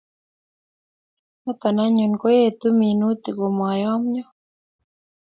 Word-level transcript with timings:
Noto 1.41 1.69
anyun 1.83 2.13
koetu 2.21 2.67
minutik 2.79 3.35
komoyomyo 3.39 4.25